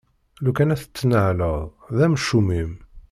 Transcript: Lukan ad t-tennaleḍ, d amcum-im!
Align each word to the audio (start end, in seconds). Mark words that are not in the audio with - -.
Lukan 0.43 0.73
ad 0.73 0.79
t-tennaleḍ, 0.81 1.61
d 1.97 1.99
amcum-im! 2.05 2.71